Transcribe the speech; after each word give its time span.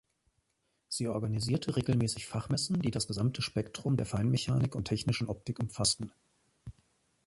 Sie 0.87 1.07
organisierte 1.07 1.75
regelmäßig 1.75 2.25
Fachmessen, 2.25 2.79
die 2.81 2.89
das 2.89 3.05
gesamte 3.05 3.43
Spektrum 3.43 3.97
der 3.97 4.07
Feinmechanik 4.07 4.73
und 4.73 4.85
technischen 4.87 5.27
Optik 5.29 5.59
umfassten. 5.59 6.11